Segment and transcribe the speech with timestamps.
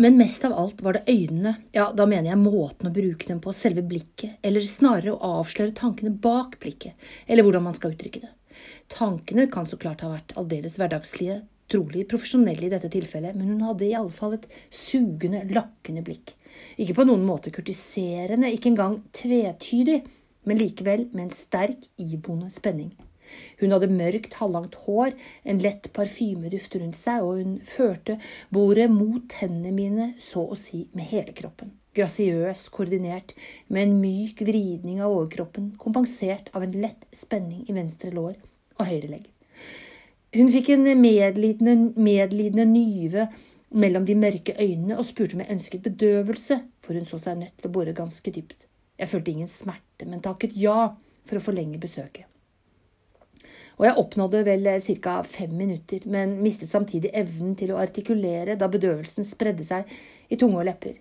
[0.00, 3.40] Men mest av alt var det øynene, ja, da mener jeg måten å bruke dem
[3.44, 6.94] på, selve blikket, eller snarere å avsløre tankene bak blikket,
[7.26, 8.30] eller hvordan man skal uttrykke det.
[8.88, 13.66] Tankene kan så klart ha vært aldeles hverdagslige, trolig profesjonelle i dette tilfellet, men hun
[13.68, 16.32] hadde i alle fall et sugende, lakkende blikk.
[16.80, 20.00] Ikke på noen måte kurtiserende, ikke engang tvetydig,
[20.48, 22.88] men likevel med en sterk, iboende spenning.
[23.60, 28.18] Hun hadde mørkt, halvlangt hår, en lett parfymeduft rundt seg, og hun førte
[28.54, 31.74] bordet mot tennene mine så å si med hele kroppen.
[31.96, 33.34] Grasiøst koordinert,
[33.68, 38.36] med en myk vridning av overkroppen, kompensert av en lett spenning i venstre lår
[38.78, 39.26] og høyre legg.
[40.36, 43.26] Hun fikk en medlidende, medlidende nyve
[43.74, 47.56] mellom de mørke øynene og spurte om jeg ønsket bedøvelse, for hun så seg nødt
[47.58, 48.68] til å bore ganske dypt.
[49.00, 50.92] Jeg følte ingen smerte, men takket ja
[51.26, 52.29] for å forlenge besøket.
[53.80, 54.66] Og jeg oppnådde vel
[55.00, 55.22] ca.
[55.24, 59.88] fem minutter, men mistet samtidig evnen til å artikulere da bedøvelsen spredde seg
[60.28, 60.98] i tunge og lepper.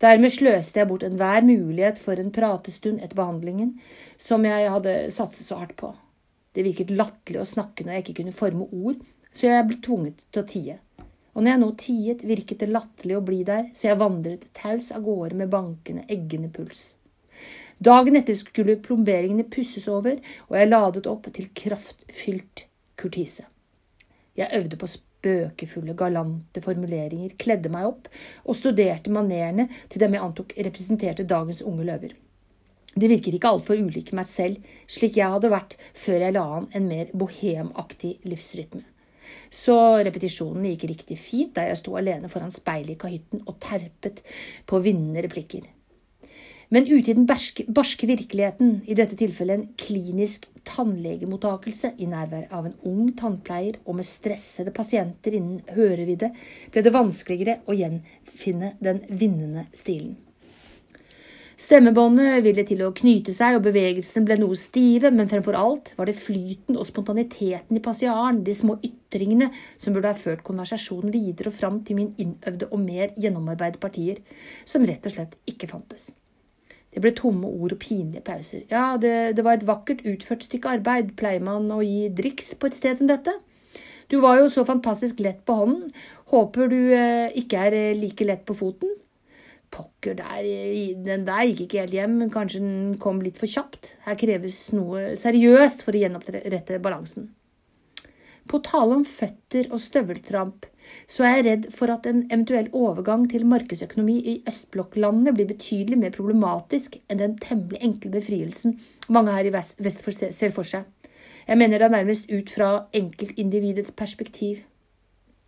[0.00, 3.74] Dermed sløste jeg bort enhver mulighet for en pratestund etter behandlingen,
[4.16, 5.90] som jeg hadde satset så hardt på.
[6.54, 9.02] Det virket latterlig å snakke når jeg ikke kunne forme ord,
[9.34, 10.78] så jeg ble tvunget til å tie.
[11.34, 14.94] Og når jeg nå tiet, virket det latterlig å bli der, så jeg vandret taus
[14.94, 16.92] av gårde med bankende, eggende puls.
[17.80, 20.18] Dagen etter skulle plomberingene pusses over,
[20.50, 22.66] og jeg ladet opp til kraftfylt
[23.00, 23.46] kurtise.
[24.36, 28.10] Jeg øvde på spøkefulle, galante formuleringer, kledde meg opp
[28.44, 32.12] og studerte manerene til dem jeg antok representerte dagens unge løver.
[33.00, 36.68] De virket ikke altfor ulike meg selv, slik jeg hadde vært før jeg la an
[36.76, 38.84] en mer bohemaktig livsrytme.
[39.48, 44.24] Så repetisjonene gikk riktig fint da jeg sto alene foran speilet i kahytten og terpet
[44.68, 45.64] på vinnende replikker.
[46.70, 52.68] Men ute i den barske, virkeligheten, i dette tilfellet en klinisk tannlegemottakelse i nærvær av
[52.68, 56.30] en ung tannpleier og med stressede pasienter innen hørevidde,
[56.70, 60.14] ble det vanskeligere å gjenfinne den vinnende stilen.
[61.60, 66.08] Stemmebåndet ville til å knyte seg, og bevegelsene ble noe stive, men fremfor alt var
[66.08, 71.50] det flyten og spontaniteten i passiaren, de små ytringene, som burde ha ført konversasjonen videre
[71.50, 74.24] og fram til min innøvde og mer gjennomarbeidede partier,
[74.64, 76.12] som rett og slett ikke fantes.
[76.90, 78.64] Det ble tomme ord og pinlige pauser.
[78.70, 82.70] Ja, det, det, var et vakkert utført stykke arbeid, pleier man å gi driks på
[82.70, 83.36] et sted som dette?
[84.10, 85.92] Du var jo så fantastisk lett på hånden,
[86.32, 88.90] håper du eh, ikke er eh, like lett på foten?
[89.70, 90.46] Pokker, der,
[91.06, 93.92] den der gikk ikke helt hjem, men kanskje den kom litt for kjapt.
[94.02, 97.30] Her kreves noe seriøst for å gjenopprette balansen.
[98.50, 100.66] På tale om føtter og støveltramp
[101.10, 105.98] så er jeg redd for at en eventuell overgang til markedsøkonomi i østblokklandene blir betydelig
[106.00, 108.74] mer problematisk enn den temmelig enkle befrielsen
[109.10, 109.78] mange her i vest,
[110.34, 110.84] ser for seg.
[111.46, 114.60] Jeg mener det er nærmest ut fra enkeltindividets perspektiv.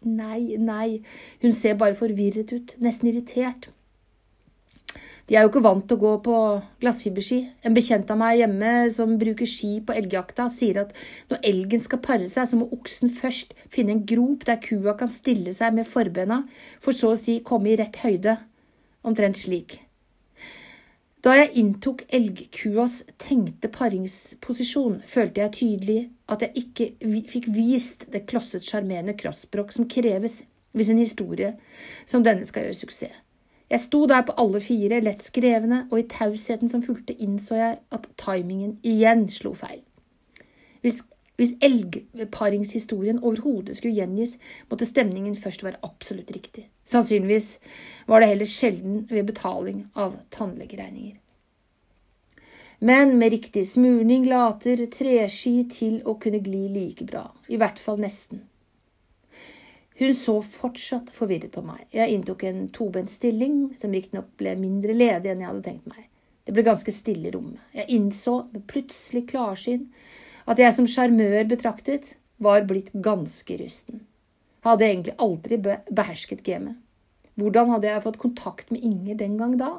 [0.03, 1.03] Nei, nei,
[1.43, 3.69] hun ser bare forvirret ut, nesten irritert.
[5.29, 6.39] De er jo ikke vant til å gå på
[6.83, 7.39] glassfiberski.
[7.65, 10.91] En bekjent av meg hjemme som bruker ski på elgjakta, sier at
[11.31, 15.11] når elgen skal pare seg, så må oksen først finne en grop der kua kan
[15.13, 16.43] stille seg med forbena,
[16.83, 18.37] for så å si komme i rett høyde.
[19.07, 19.79] Omtrent slik.
[21.23, 25.99] Da jeg inntok elgkuas tenkte paringsposisjon, følte jeg tydelig
[26.35, 26.89] at jeg ikke
[27.31, 30.41] fikk vist det klosset sjarmerende kroppsspråk som kreves
[30.75, 31.53] hvis en historie
[32.09, 33.15] som denne skal gjøre suksess.
[33.73, 37.79] Jeg sto der på alle fire, lett skrevne, og i tausheten som fulgte, innså jeg
[37.97, 39.81] at timingen igjen slo feil.
[40.85, 40.99] Hvis,
[41.41, 44.37] hvis elgparingshistorien overhodet skulle gjengis,
[44.69, 46.67] måtte stemningen først være absolutt riktig.
[46.85, 47.49] Sannsynligvis
[48.11, 51.17] var det heller sjelden ved betaling av tannlegeregninger.
[52.83, 58.03] Men med riktig smurning later treski til å kunne gli like bra, i hvert fall
[58.03, 58.43] nesten.
[60.03, 61.85] Hun så fortsatt forvirret på meg.
[61.95, 66.09] Jeg inntok en tobent stilling, som riktignok ble mindre ledig enn jeg hadde tenkt meg.
[66.43, 67.61] Det ble ganske stille i rommet.
[67.71, 69.85] Jeg innså med plutselig klarsyn
[70.51, 74.03] at jeg som sjarmør betraktet var blitt ganske rusten.
[74.67, 76.83] Hadde egentlig aldri behersket gamet.
[77.39, 79.71] Hvordan hadde jeg fått kontakt med Inger den gang da?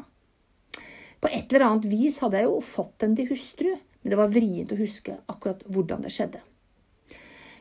[1.19, 4.31] På et eller annet vis hadde jeg jo fått den til hustru, men det var
[4.31, 6.39] vrient å huske akkurat hvordan det skjedde.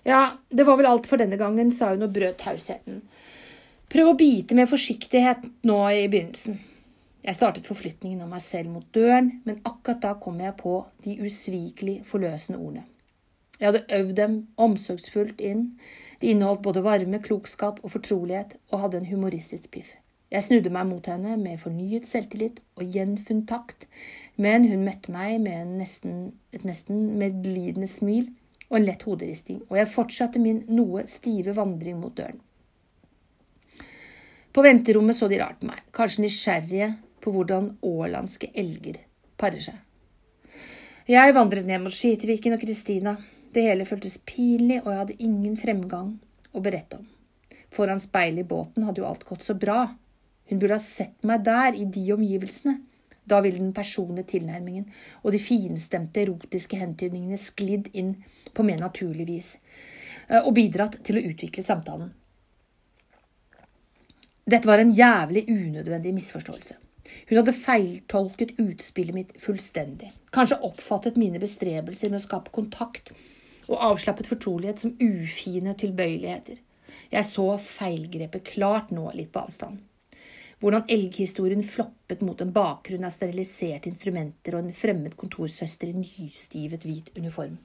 [0.03, 3.03] Ja, det var vel alt for denne gangen, sa hun og brøt tausheten.
[3.93, 6.59] Prøv å bite med forsiktighet nå i begynnelsen.
[7.23, 11.21] Jeg startet forflytningen av meg selv mot døren, men akkurat da kom jeg på de
[11.23, 12.87] usvikelig forløsende ordene.
[13.61, 15.69] Jeg hadde øvd dem omsorgsfullt inn,
[16.19, 19.93] de inneholdt både varme, klokskap og fortrolighet, og hadde en humoristisk piff.
[20.33, 23.87] Jeg snudde meg mot henne med fornyet selvtillit og gjenfunnet takt,
[24.35, 28.33] men hun møtte meg med nesten, et nesten medlidende smil
[28.73, 32.41] og en lett hoderisting, og jeg fortsatte min noe stive vandring mot døren.
[34.53, 36.89] På venterommet så de rart på meg, kanskje nysgjerrige
[37.21, 38.97] på hvordan ålandske elger
[39.41, 39.77] parer seg.
[41.09, 43.17] Jeg vandret ned mot Skitviken og Kristina.
[43.53, 46.15] Det hele føltes pinlig, og jeg hadde ingen fremgang
[46.57, 47.09] å berette om.
[47.73, 49.91] Foran speilet i båten hadde jo alt gått så bra.
[50.49, 52.79] Hun burde ha sett meg der, i de omgivelsene.
[53.29, 54.89] Da ville den personlige tilnærmingen
[55.23, 58.17] og de finstemte erotiske hentydningene sklidd inn
[58.55, 59.57] på mer naturlig vis,
[60.29, 62.13] eh, og bidratt til å utvikle samtalen.
[64.45, 66.75] Dette var en jævlig unødvendig misforståelse.
[67.29, 73.13] Hun hadde feiltolket utspillet mitt fullstendig, kanskje oppfattet mine bestrebelser med å skape kontakt
[73.69, 76.59] og avslappet fortrolighet som ufine tilbøyeligheter.
[77.13, 79.81] Jeg så feilgrepet klart nå, litt på avstand.
[80.63, 86.87] Hvordan elghistorien floppet mot en bakgrunn av steriliserte instrumenter og en fremmed kontorsøster i nystivet
[86.87, 87.57] hvit uniform.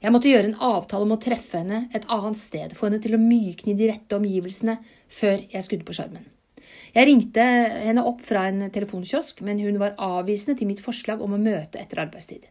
[0.00, 3.18] Jeg måtte gjøre en avtale om å treffe henne et annet sted, få henne til
[3.18, 4.78] å mykne i de rette omgivelsene
[5.12, 6.24] før jeg skudde på sjarmen.
[6.94, 11.36] Jeg ringte henne opp fra en telefonkiosk, men hun var avvisende til mitt forslag om
[11.36, 12.48] å møte etter arbeidstid.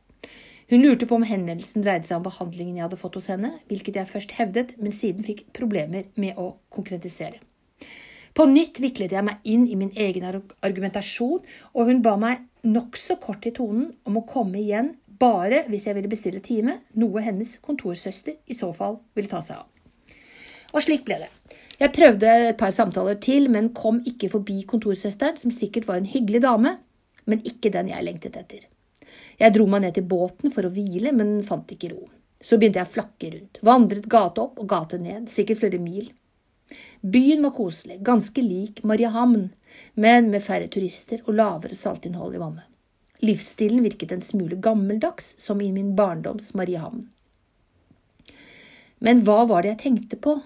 [0.70, 3.98] Hun lurte på om henvendelsen dreide seg om behandlingen jeg hadde fått hos henne, hvilket
[3.98, 7.42] jeg først hevdet, men siden fikk problemer med å konkretisere.
[8.38, 11.42] På nytt viklet jeg meg inn i min egen argumentasjon,
[11.74, 15.98] og hun ba meg nokså kort i tonen om å komme igjen bare hvis jeg
[15.98, 19.68] ville bestille time, noe hennes kontorsøster i så fall ville ta seg av.
[20.74, 21.30] Og slik ble det.
[21.80, 26.10] Jeg prøvde et par samtaler til, men kom ikke forbi kontorsøsteren, som sikkert var en
[26.10, 26.76] hyggelig dame,
[27.26, 28.68] men ikke den jeg lengtet etter.
[29.40, 32.10] Jeg dro meg ned til båten for å hvile, men fant ikke ro.
[32.40, 36.12] Så begynte jeg å flakke rundt, vandret gate opp og gate ned, sikkert flere mil.
[37.02, 39.50] Byen var koselig, ganske lik Mariehamn,
[39.96, 42.69] men med færre turister og lavere saltinnhold i vannet.
[43.26, 47.04] Livsstilen virket en smule gammeldags, som i min barndoms Mariehamn.
[49.00, 50.38] Men hva var det jeg tenkte på?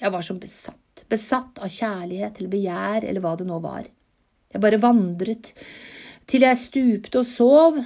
[0.00, 3.84] Jeg var som besatt, besatt av kjærlighet eller begjær eller hva det nå var.
[4.52, 5.52] Jeg bare vandret
[6.30, 7.78] til jeg stupte og sov,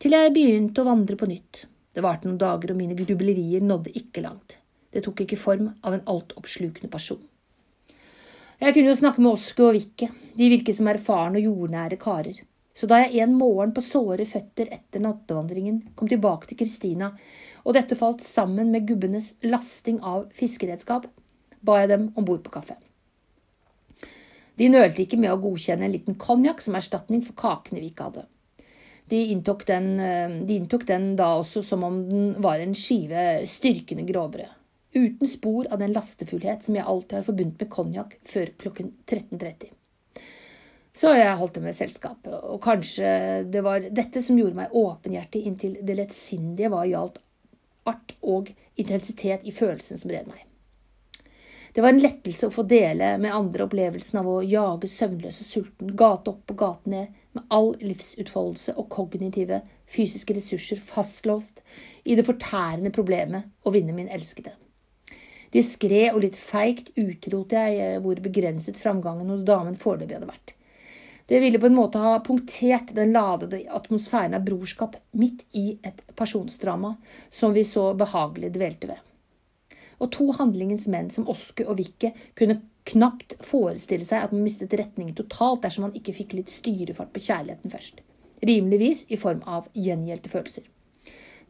[0.00, 1.64] til jeg begynte å vandre på nytt.
[1.94, 4.58] Det varte noen dager, og mine grublerier nådde ikke langt.
[4.90, 7.20] Det tok ikke form av en altoppslukende person.
[8.60, 10.08] Jeg kunne jo snakke med Oske og Vikke,
[10.38, 12.40] de virket som erfarne og jordnære karer.
[12.74, 17.12] Så da jeg en morgen på såre føtter etter nattevandringen kom tilbake til Kristina,
[17.62, 21.06] og dette falt sammen med gubbenes lasting av fiskeredskap,
[21.64, 22.76] ba jeg dem om bord på kaffe.
[24.58, 28.08] De nølte ikke med å godkjenne en liten konjakk som erstatning for kakene vi ikke
[28.10, 28.26] hadde.
[29.10, 33.44] De inntok, den, eh, de inntok den da også som om den var en skive
[33.50, 34.50] styrkende gråbrød,
[34.94, 39.70] uten spor av den lastefullhet som jeg alltid har forbundet med konjakk før klokken 13.30.
[40.94, 45.42] Så jeg holdt det med selskapet, og kanskje det var dette som gjorde meg åpenhjertig
[45.48, 47.18] inntil det lettsindige hva gjaldt
[47.90, 50.44] art og intensitet i følelsen som red meg.
[51.74, 55.48] Det var en lettelse å få dele med andre opplevelsen av å jage søvnløs og
[55.48, 61.64] sulten, gate opp og gate ned, med all livsutfoldelse og kognitive, fysiske ressurser fastlåst
[62.06, 64.54] i det fortærende problemet å vinne min elskede.
[65.50, 70.54] Diskré og litt feigt utelot jeg hvor begrenset framgangen hos damen foreløpig hadde vært.
[71.26, 76.02] Det ville på en måte ha punktert den ladede atmosfæren av brorskap midt i et
[76.16, 76.96] pasjonsdrama
[77.32, 79.00] som vi så behagelig dvelte ved.
[80.02, 84.76] Og to handlingens menn som Oske og Vikke kunne knapt forestille seg at man mistet
[84.76, 88.04] retningen totalt dersom man ikke fikk litt styrefart på kjærligheten først.
[88.44, 90.66] Rimeligvis i form av gjengjeldte følelser.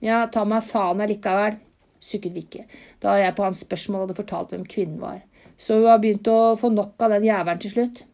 [0.04, 1.58] Ja, ta meg faen allikevel,
[2.04, 2.66] sukket Vikke,
[3.02, 5.24] da jeg på hans spørsmål hadde fortalt hvem kvinnen var.
[5.58, 8.04] Så hun har begynt å få nok av den jævelen til slutt.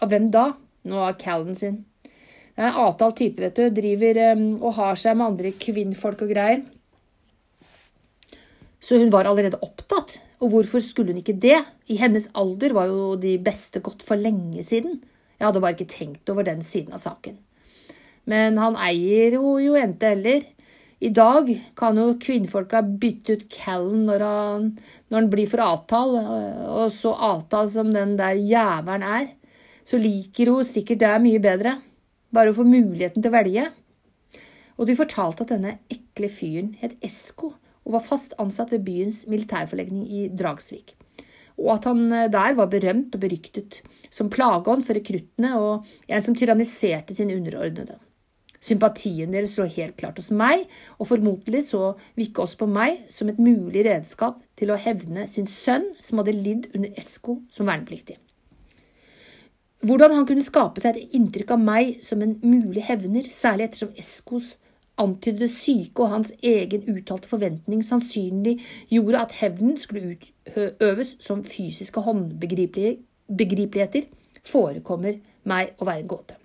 [0.00, 0.50] Av hvem da?
[0.88, 1.82] Nå av Callen sin.
[2.04, 3.68] Det er en avtalt type, vet du.
[3.72, 6.64] Driver um, og har seg med andre kvinnfolk og greier.
[8.80, 10.18] Så hun var allerede opptatt.
[10.40, 11.58] Og hvorfor skulle hun ikke det?
[11.92, 15.02] I hennes alder var jo de beste gått for lenge siden.
[15.36, 17.36] Jeg hadde bare ikke tenkt over den siden av saken.
[18.28, 20.44] Men han eier jo, jo jente heller.
[21.00, 21.48] I dag
[21.80, 24.66] kan jo kvinnfolka bytte ut Callen når han,
[25.08, 29.30] når han blir for avtal, og så avtal som den der jævelen er
[29.90, 31.74] så liker hun sikkert det mye bedre.
[32.30, 33.64] Bare å få muligheten til å velge.
[34.78, 39.24] Og de fortalte at denne ekle fyren het Esko og var fast ansatt ved byens
[39.30, 40.94] militærforlegning i Dragsvik.
[41.60, 43.80] Og at han eh, der var berømt og beryktet
[44.14, 47.98] som plageånd for rekruttene og en som tyranniserte sine underordnede.
[48.60, 50.66] Sympatien deres lå helt klart hos meg,
[51.00, 55.48] og formodentlig så Vikke også på meg som et mulig redskap til å hevne sin
[55.48, 58.20] sønn, som hadde lidd under Esko som vernepliktig.
[59.80, 63.94] Hvordan han kunne skape seg et inntrykk av meg som en mulig hevner, særlig ettersom
[64.00, 64.50] Eskos
[65.00, 68.58] antydede syke og hans egen uttalte forventning sannsynlig
[68.92, 74.04] gjorde at hevnen skulle utøves som fysiske håndbegripeligheter,
[74.44, 75.16] forekommer
[75.48, 76.36] meg å være en gåte.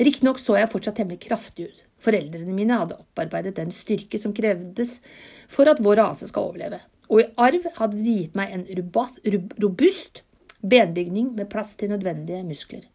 [0.00, 1.78] Riktignok så jeg fortsatt temmelig kraftig ut.
[2.02, 4.96] Foreldrene mine hadde opparbeidet den styrke som krevdes
[5.52, 6.80] for at vår rase skal overleve,
[7.12, 8.64] og i arv hadde de gitt meg en
[9.60, 10.24] robust
[10.62, 12.86] benbygning med plass til nødvendige muskler.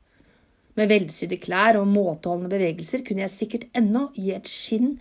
[0.77, 4.95] Med velsydde klær og måteholdne bevegelser kunne jeg sikkert ennå gi et skinn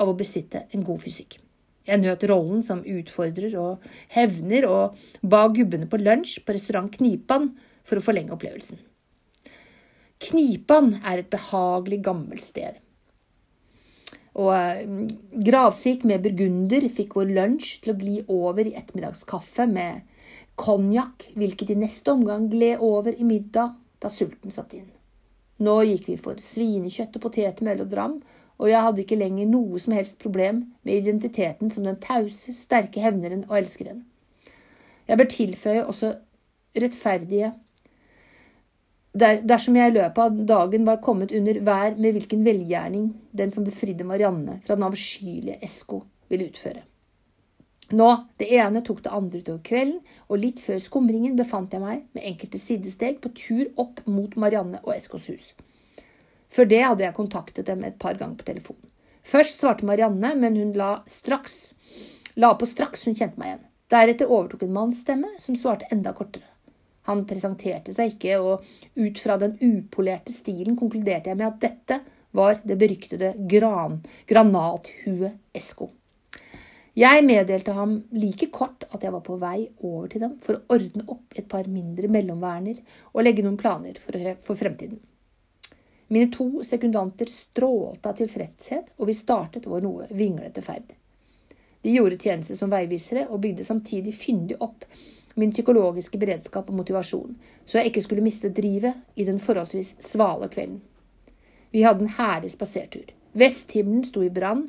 [0.00, 1.38] av å besitte en god fysikk.
[1.86, 7.50] Jeg nøt rollen som utfordrer og hevner, og ba gubbene på lunsj på restaurant Knipan
[7.86, 8.78] for å forlenge opplevelsen.
[10.20, 12.76] Knipan er et behagelig gammelt sted.
[14.38, 14.84] Og eh,
[15.46, 20.04] gravsik med burgunder fikk vår lunsj til å gli over i ettermiddagskaffe med
[20.60, 24.88] konjakk, hvilket i neste omgang gled over i middag da sulten satt inn.
[25.60, 28.20] Nå gikk vi for svinekjøtt og potetmel og dram,
[28.60, 33.00] og jeg hadde ikke lenger noe som helst problem med identiteten som den tause, sterke
[33.00, 34.04] hevneren og elskeren.
[35.08, 36.12] Jeg bør tilføye også
[36.76, 37.54] rettferdige
[39.10, 43.50] der, dersom jeg i løpet av dagen var kommet under vær med hvilken velgjerning den
[43.50, 46.84] som befridde Marianne fra den avskyelige Esko, ville utføre.
[47.90, 49.98] Nå, det ene tok det andre utover kvelden,
[50.30, 54.78] og litt før skumringen befant jeg meg med enkelte sidesteg på tur opp mot Marianne
[54.84, 55.50] og Eskos hus.
[56.50, 58.78] Før det hadde jeg kontaktet dem et par ganger på telefon.
[59.26, 61.74] Først svarte Marianne, men hun la straks
[62.40, 63.66] la på straks hun kjente meg igjen.
[63.90, 66.46] Deretter overtok en mannsstemme, som svarte enda kortere.
[67.10, 72.00] Han presenterte seg ikke, og ut fra den upolerte stilen konkluderte jeg med at dette
[72.36, 73.98] var det beryktede gran,
[74.30, 75.90] granathuet Esko.
[77.00, 80.74] Jeg meddelte ham like kort at jeg var på vei over til dem for å
[80.74, 82.82] ordne opp et par mindre mellomverner
[83.14, 84.98] og legge noen planer for, fremtiden.
[86.12, 90.90] Mine to sekundanter strålte av tilfredshet, og vi startet vår noe vinglete ferd.
[91.80, 94.84] De gjorde tjeneste som veivisere og bygde samtidig fyndig opp
[95.40, 100.50] min psykologiske beredskap og motivasjon, så jeg ikke skulle miste drivet i den forholdsvis svale
[100.52, 100.82] kvelden.
[101.70, 103.06] Vi hadde en herlig spasertur.
[103.32, 104.66] Vesthimmelen sto i brann,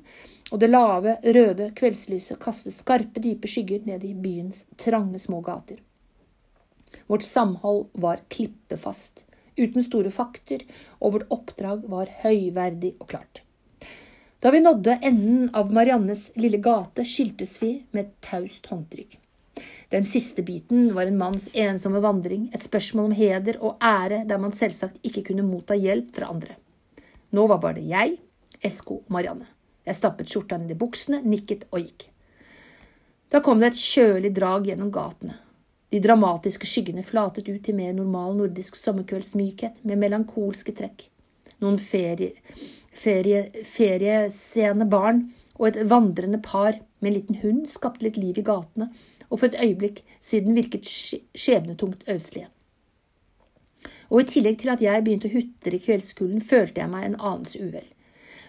[0.51, 5.79] og det lave, røde kveldslyset kastet skarpe, dype skygger ned i byens trange, små gater.
[7.08, 9.24] Vårt samhold var klippefast,
[9.55, 10.65] uten store fakter,
[11.00, 13.43] og vårt oppdrag var høyverdig og klart.
[14.41, 19.20] Da vi nådde enden av Mariannes lille gate, skiltes vi med et taust håndtrykk.
[19.91, 24.39] Den siste biten var en manns ensomme vandring, et spørsmål om heder og ære der
[24.41, 26.55] man selvsagt ikke kunne motta hjelp fra andre.
[27.31, 28.17] Nå var bare det jeg,
[28.63, 29.48] Esko og Marianne.
[29.91, 32.05] Jeg stappet skjorta ned i buksene, nikket og gikk.
[33.31, 35.36] Da kom det et kjølig drag gjennom gatene.
[35.91, 41.10] De dramatiske skyggene flatet ut til mer normal nordisk sommerkveldsmykhet med melankolske trekk.
[41.60, 42.31] Noen ferie,
[42.95, 45.25] ferie, feriesene barn
[45.57, 48.88] og et vandrende par med en liten hund skapte litt liv i gatene,
[49.27, 52.48] og for et øyeblikk siden virket skjebnetungt ødslige.
[54.07, 57.19] Og i tillegg til at jeg begynte å hutre i kveldskulden, følte jeg meg en
[57.19, 57.91] anelse uvel.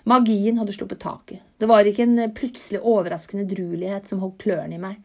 [0.04, 1.42] Magien hadde sluppet taket.
[1.59, 4.99] Det var ikke en plutselig overraskende drulighet som holdt klørne i meg.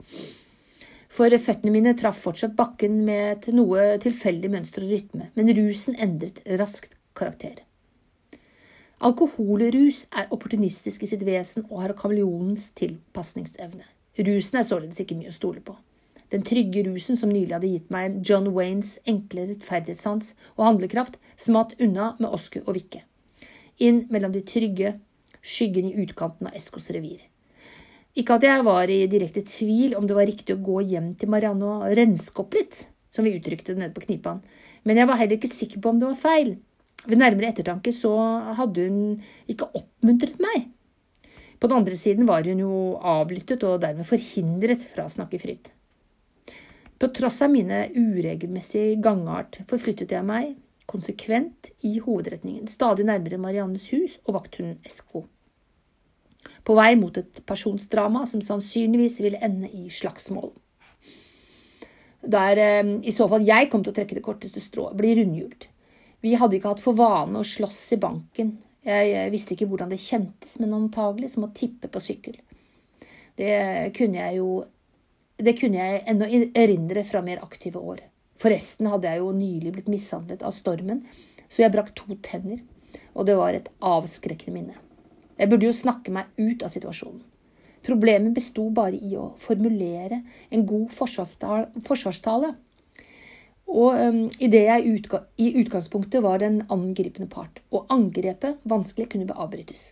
[1.13, 5.98] For føttene mine traff fortsatt bakken med et noe tilfeldig mønster og rytme, men rusen
[6.01, 7.62] endret raskt karakter.
[9.06, 13.86] Alkoholrus er opportunistisk i sitt vesen og har kameleonens tilpasningsevne.
[14.18, 15.75] Rusen er således ikke mye å stole på.
[16.34, 21.77] Den trygge rusen som nylig hadde gitt meg John Waynes enkle rettferdighetssans og handlekraft, smatt
[21.77, 23.06] unna med Oscar og Vikke
[23.84, 24.96] inn mellom de trygge
[25.41, 27.22] skyggene i utkanten av Eskos revir.
[28.17, 31.29] Ikke at jeg var i direkte tvil om det var riktig å gå hjem til
[31.29, 34.41] Marianne og renske opp litt, som vi uttrykte det nede på Knipan,
[34.88, 36.55] men jeg var heller ikke sikker på om det var feil.
[37.05, 38.12] Ved nærmere ettertanke så
[38.57, 39.00] hadde hun
[39.51, 40.67] ikke oppmuntret meg.
[41.57, 45.72] På den andre siden var hun jo avlyttet og dermed forhindret fra å snakke fritt.
[46.98, 50.55] På tross av mine uregelmessige gangart forflyttet jeg meg
[50.88, 55.25] konsekvent i hovedretningen, stadig nærmere Mariannes hus og vakthunden Esko.
[56.63, 60.53] På vei mot et personsdrama som sannsynligvis ville ende i slagsmål.
[62.27, 65.67] Der eh, i så fall jeg kom til å trekke det korteste strået, blir rundhjult.
[66.24, 68.56] Vi hadde ikke hatt for vane å slåss i banken.
[68.88, 72.39] Jeg, jeg visste ikke hvordan det kjentes, men antagelig som å tippe på sykkel.
[73.38, 74.65] Det kunne jeg jo
[75.38, 76.25] Det kunne jeg ennå
[76.58, 78.00] erindre fra mer aktive år.
[78.41, 81.03] Forresten hadde jeg jo nylig blitt mishandlet av stormen,
[81.50, 82.62] så jeg brakk to tenner,
[83.17, 84.77] og det var et avskrekkende minne.
[85.38, 87.22] Jeg burde jo snakke meg ut av situasjonen.
[87.88, 92.50] Problemet besto bare i å formulere en god forsvarstale.
[93.67, 99.36] Og um, idet jeg utga i utgangspunktet var den angripende part, og angrepet vanskelig kunne
[99.36, 99.91] avbrytes.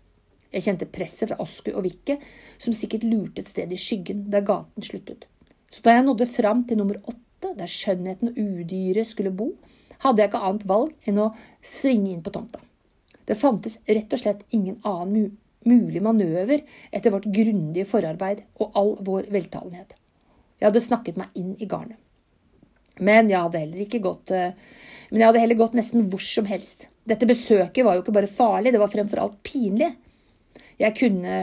[0.55, 2.17] Jeg kjente presset fra Osku og Vikke,
[2.61, 5.25] som sikkert lurte et sted i skyggen der gaten sluttet.
[5.71, 9.51] Så da jeg nådde fram til nummer åtte, der skjønnheten og udyret skulle bo,
[10.03, 11.31] hadde jeg ikke annet valg enn å
[11.65, 12.61] svinge inn på tomta.
[13.25, 16.61] Det fantes rett og slett ingen annen mulig manøver
[16.93, 19.95] etter vårt grundige forarbeid og all vår veltalenhet.
[20.59, 21.97] Jeg hadde snakket meg inn i garnet.
[23.03, 24.53] Men jeg hadde heller ikke gått eh,
[25.09, 26.87] Men jeg hadde heller gått nesten hvor som helst.
[27.03, 29.91] Dette besøket var jo ikke bare farlig, det var fremfor alt pinlig.
[30.79, 31.35] Jeg kunne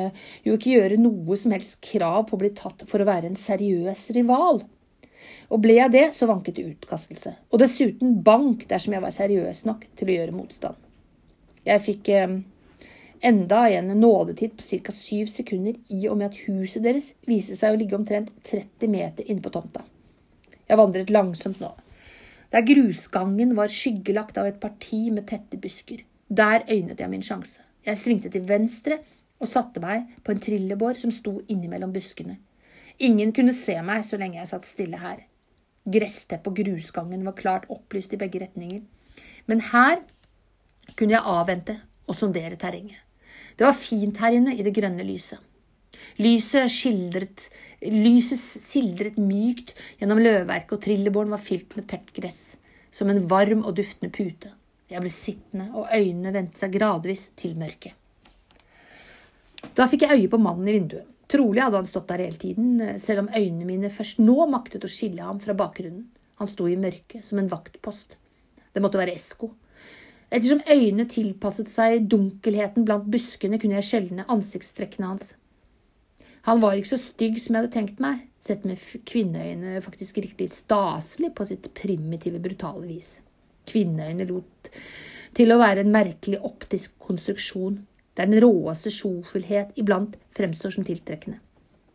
[0.45, 3.39] jo ikke gjøre noe som helst krav på å bli tatt for å være en
[3.39, 4.63] seriøs rival.
[5.53, 7.35] Og ble jeg det, så vanket det utkastelse.
[7.53, 10.79] Og dessuten bank dersom jeg var seriøs nok til å gjøre motstand.
[11.67, 12.39] Jeg fikk eh,
[13.23, 14.95] enda en nådetid på ca.
[14.97, 19.29] syv sekunder i og med at huset deres viste seg å ligge omtrent 30 meter
[19.29, 19.85] inne på tomta.
[20.69, 21.71] Jeg vandret langsomt nå.
[22.53, 26.03] Der grusgangen var skyggelagt av et parti med tette busker.
[26.29, 27.63] Der øynet jeg min sjanse.
[27.87, 28.99] Jeg svingte til venstre
[29.43, 32.39] og satte meg på en trillebår som sto innimellom buskene.
[32.99, 35.23] Ingen kunne se meg så lenge jeg satt stille her.
[35.83, 38.83] Gressteppet og grusgangen var klart opplyst i begge retninger.
[39.51, 40.03] Men her
[40.97, 43.01] kunne jeg avvente og sondere terrenget.
[43.57, 45.41] Det var fint her inne i det grønne lyset.
[46.21, 47.47] Lyset skildret,
[47.85, 52.57] lyset sildret mykt gjennom løvverket, og trillebåren var fylt med tørt gress,
[52.93, 54.53] som en varm og duftende pute.
[54.93, 57.97] Jeg ble sittende, og øynene vendte seg gradvis til mørket.
[59.77, 61.12] Da fikk jeg øye på mannen i vinduet.
[61.33, 64.91] Trolig hadde han stått der hele tiden, selv om øynene mine først nå maktet å
[64.91, 66.11] skille ham fra bakgrunnen.
[66.43, 68.19] Han sto i mørket, som en vaktpost.
[68.73, 69.53] Det måtte være Esko.
[70.33, 75.35] Ettersom øynene tilpasset seg dunkelheten blant buskene, kunne jeg skjelne ansiktstrekkene hans.
[76.49, 80.49] Han var ikke så stygg som jeg hadde tenkt meg, sett med kvinneøyne faktisk riktig
[80.51, 83.15] staselig på sitt primitive, brutale vis.
[83.71, 84.73] Kvinneøyne lot
[85.37, 87.79] til å være en merkelig optisk konstruksjon,
[88.19, 91.41] der den råeste sjofullhet iblant fremstår som tiltrekkende.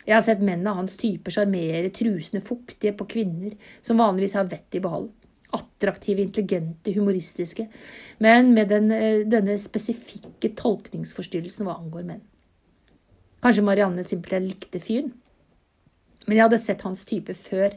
[0.08, 4.48] Jeg har sett menn av hans type sjarmere trusene fuktige på kvinner som vanligvis har
[4.48, 5.10] vettet i behold.
[5.58, 7.68] Attraktive, intelligente, humoristiske,
[8.24, 12.24] men med den, eh, denne spesifikke tolkningsforstyrrelsen hva angår menn.
[13.44, 15.12] Kanskje Marianne simpelthen likte fyren.
[16.28, 17.76] Men jeg hadde sett hans type før.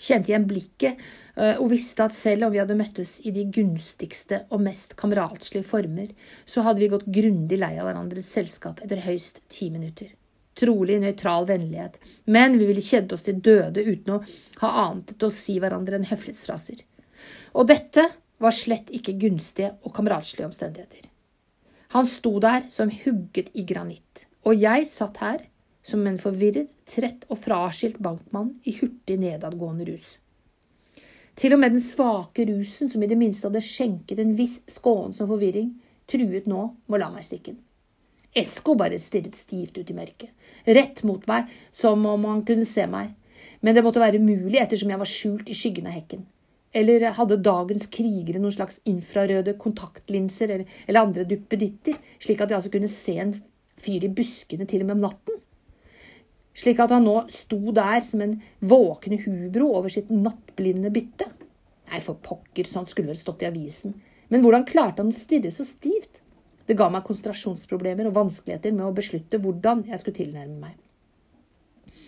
[0.00, 1.00] Kjente igjen blikket
[1.36, 5.66] eh, og visste at selv om vi hadde møttes i de gunstigste og mest kameratslige
[5.68, 6.08] former,
[6.48, 10.08] så hadde vi gått grundig lei av hverandres selskap etter høyst ti minutter.
[10.60, 12.00] Trolig nøytral vennlighet,
[12.32, 14.22] men vi ville kjede oss til døde uten å
[14.62, 16.80] ha annet å si hverandre enn høflighetsfraser.
[17.60, 18.08] Og dette
[18.40, 21.06] var slett ikke gunstige og kameratslige omstendigheter.
[21.92, 25.40] Han sto der som hugget i granitt, og jeg satt her
[25.82, 30.16] som en forvirret, trett og fraskilt bankmann i hurtig nedadgående rus.
[31.40, 35.30] Til og med den svake rusen, som i det minste hadde skjenket en viss skånsom
[35.30, 35.72] forvirring,
[36.10, 37.54] truet nå med å la meg stikke.
[38.36, 40.30] Esko bare stirret stivt ut i mørket,
[40.66, 43.14] rett mot meg, som om han kunne se meg,
[43.60, 46.26] men det måtte være umulig ettersom jeg var skjult i skyggen av hekken.
[46.76, 52.58] Eller hadde dagens krigere noen slags infrarøde kontaktlinser eller, eller andre duppeditter, slik at de
[52.60, 53.34] altså kunne se en
[53.80, 55.40] fyr i buskene til og med om natten.
[56.56, 61.28] Slik at han nå sto der som en våkne hubro over sitt nattblinde bytte.
[61.90, 63.94] Nei, for pokker, sånt skulle vel stått i avisen.
[64.30, 66.20] Men hvordan klarte han å stirre så stivt?
[66.66, 70.76] Det ga meg konsentrasjonsproblemer og vanskeligheter med å beslutte hvordan jeg skulle tilnærme meg.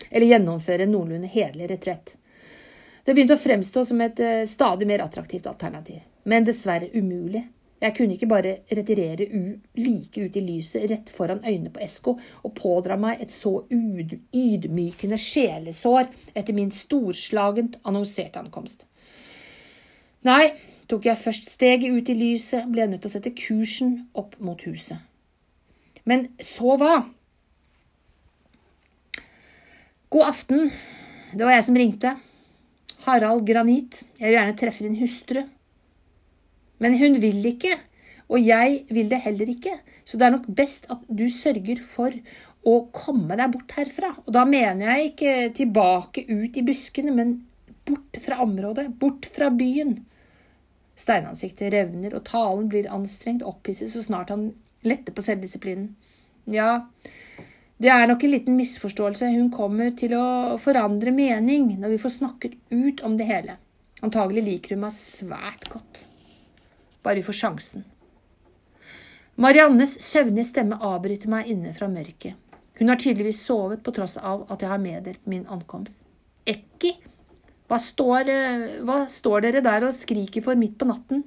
[0.09, 2.13] Eller gjennomføre en noenlunde hederlig retrett.
[3.03, 7.43] Det begynte å fremstå som et eh, stadig mer attraktivt alternativ, men dessverre umulig
[7.83, 9.27] jeg kunne ikke bare retirere
[9.75, 15.19] like ut i lyset rett foran øynene på Esko og pådra meg et så ydmykende
[15.19, 18.85] sjelesår etter min storslagent annonserte ankomst.
[20.23, 20.53] Nei,
[20.87, 24.37] tok jeg først steget ut i lyset, ble jeg nødt til å sette kursen opp
[24.39, 25.03] mot huset.
[26.07, 27.01] Men så hva?
[30.13, 30.69] God aften,
[31.33, 32.15] det var jeg som ringte.
[33.03, 35.43] Harald Granit, jeg vil gjerne treffe din hustru.
[36.83, 37.77] Men hun vil ikke,
[38.27, 42.15] og jeg vil det heller ikke, så det er nok best at du sørger for
[42.67, 44.13] å komme deg bort herfra.
[44.23, 47.35] Og da mener jeg ikke tilbake ut i buskene, men
[47.87, 49.97] bort fra området, bort fra byen.
[50.99, 54.51] Steinansiktet revner, og talen blir anstrengt opphisset så snart han
[54.87, 55.91] letter på selvdisiplinen.
[56.51, 56.85] Ja,
[57.79, 59.31] det er nok en liten misforståelse.
[59.35, 63.59] Hun kommer til å forandre mening når vi får snakket ut om det hele.
[64.03, 66.03] Antagelig liker hun meg svært godt
[67.03, 67.83] bare vi får sjansen.
[69.35, 72.37] Mariannes søvnige stemme avbryter meg inne fra mørket.
[72.77, 76.03] Hun har tydeligvis sovet på tross av at jeg har meddelt min ankomst.
[76.49, 76.91] Ekki,
[77.69, 81.23] hva står, eh, hva står dere der og skriker for midt på natten?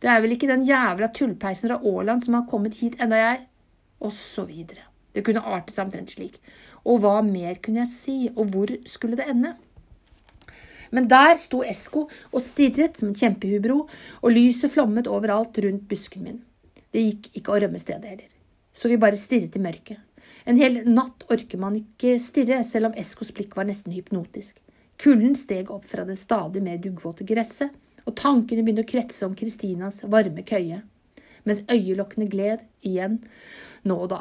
[0.00, 3.46] Det er vel ikke den jævla tullpeisen fra Åland som har kommet hit enda jeg…
[4.00, 4.86] Og så videre.
[5.12, 6.38] Det kunne arte seg omtrent slik.
[6.88, 9.52] Og hva mer kunne jeg si, og hvor skulle det ende?
[10.90, 13.84] Men der sto Esko og stirret som en kjempehubro,
[14.22, 16.40] og lyset flommet overalt rundt busken min.
[16.90, 18.30] Det gikk ikke å rømme stedet heller.
[18.74, 20.00] Så vi bare stirret i mørket.
[20.48, 24.58] En hel natt orker man ikke stirre, selv om Eskos blikk var nesten hypnotisk.
[25.00, 27.70] Kulden steg opp fra det stadig mer duggvåte gresset,
[28.08, 30.80] og tankene begynte å kretse om Kristinas varme køye,
[31.44, 33.18] mens øyelokkene gled igjen
[33.88, 34.20] nå og da.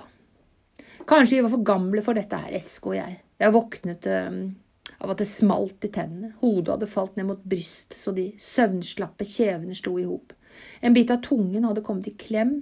[1.09, 3.17] Kanskje vi var for gamle for dette her, Esko og jeg.
[3.39, 4.07] Jeg våknet
[4.99, 6.33] av at det smalt i tennene.
[6.41, 10.33] Hodet hadde falt ned mot bryst så de søvnslappe kjevene slo i hop.
[10.83, 12.59] En bit av tungen hadde kommet i klem,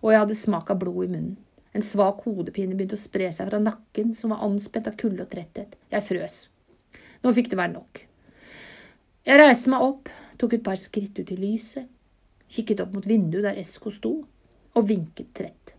[0.00, 1.38] og jeg hadde smak av blod i munnen.
[1.72, 5.30] En svak hodepine begynte å spre seg fra nakken, som var anspent av kulde og
[5.30, 5.76] tretthet.
[5.92, 6.40] Jeg frøs.
[7.22, 8.00] Nå fikk det være nok.
[9.28, 11.86] Jeg reiste meg opp, tok et par skritt ut i lyset,
[12.50, 14.16] kikket opp mot vinduet der Esko sto,
[14.74, 15.76] og vinket trett.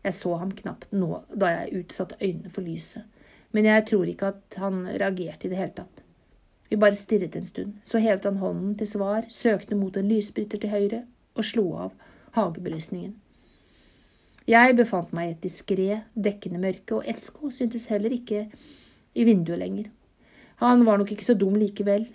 [0.00, 3.04] Jeg så ham knapt nå da jeg utsatte øynene for lyset
[3.52, 6.02] men jeg tror ikke at han reagerte i det hele tatt.
[6.68, 10.60] Vi bare stirret en stund, så hevet han hånden til svar, søkte mot en lysbryter
[10.60, 11.00] til høyre
[11.38, 11.94] og slo av
[12.36, 13.14] hagebelysningen.
[14.48, 18.46] Jeg befant meg i et diskré, dekkende mørke, og Esko syntes heller ikke
[19.14, 19.90] i vinduet lenger.
[20.62, 22.06] Han var nok ikke så dum likevel,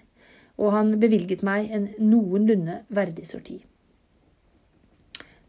[0.57, 3.59] og han bevilget meg en noenlunde verdig sorti.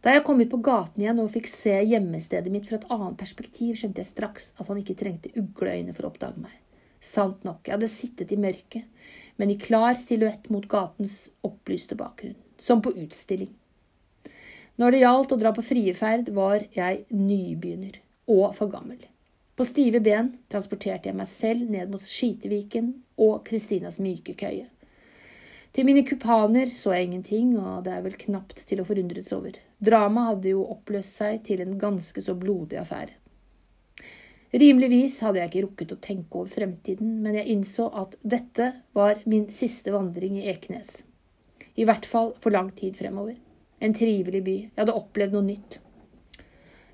[0.05, 3.17] Da jeg kom ut på gaten igjen og fikk se gjemmestedet mitt fra et annet
[3.17, 6.53] perspektiv, skjønte jeg straks at han ikke trengte ugleøyne for å oppdage meg.
[7.01, 8.85] Sant nok, jeg hadde sittet i mørket,
[9.41, 13.49] men i klar silhuett mot gatens opplyste bakgrunn, som på utstilling.
[14.77, 17.97] Når det gjaldt å dra på frie ferd, var jeg nybegynner
[18.29, 19.01] og for gammel.
[19.57, 24.67] På stive ben transporterte jeg meg selv ned mot Skiteviken og Kristinas myke køye.
[25.75, 29.57] Til mine kupaner så jeg ingenting, og det er vel knapt til å forundres over.
[29.85, 33.19] Dramaet hadde jo oppløst seg til en ganske så blodig affære.
[34.55, 39.19] Rimeligvis hadde jeg ikke rukket å tenke over fremtiden, men jeg innså at dette var
[39.27, 41.01] min siste vandring i Ekenes.
[41.75, 43.35] I hvert fall for lang tid fremover.
[43.83, 44.55] En trivelig by.
[44.69, 45.81] Jeg hadde opplevd noe nytt.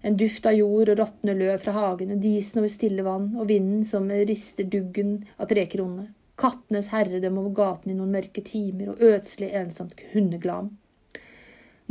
[0.01, 3.85] En duft av jord og råtne løv fra hagene, disen over stille vann og vinden
[3.85, 6.09] som rister duggen av trekronene.
[6.41, 10.79] Kattenes herredømme over gaten i noen mørke timer og ødselig ensomt hundeglam.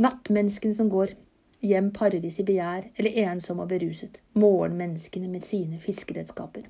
[0.00, 1.14] Nattmenneskene som går
[1.60, 4.16] hjem parvis i begjær eller ensomme og beruset.
[4.40, 6.68] Morgenmenneskene med sine fiskeredskaper.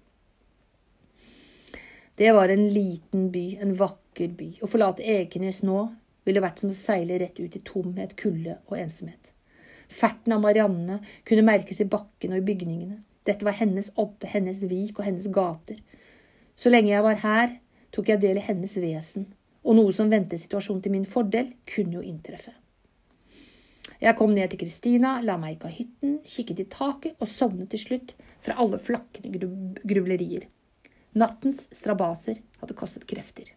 [2.18, 4.48] Det var en liten by, en vakker by.
[4.60, 5.84] Å forlate Ekenes nå
[6.26, 9.30] ville vært som å seile rett ut i tomhet, kulde og ensomhet.
[9.90, 12.98] Ferten av Marianne kunne merkes i bakken og i bygningene.
[13.26, 15.78] Dette var hennes odde, hennes vik og hennes gater.
[16.58, 17.54] Så lenge jeg var her,
[17.94, 19.30] tok jeg del i hennes vesen,
[19.62, 22.52] og noe som vendte situasjonen til min fordel, kunne jo inntreffe.
[24.00, 27.68] Jeg kom ned til Kristina, la meg ikke av hytten, kikket i taket og sovnet
[27.72, 30.46] til slutt fra alle flakkende grub grublerier.
[31.20, 33.50] Nattens strabaser hadde kostet krefter.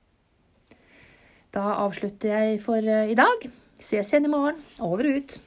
[1.54, 3.48] Da avslutter jeg for eh, i dag.
[3.80, 4.60] Ses igjen i morgen.
[4.82, 5.40] Over og ut.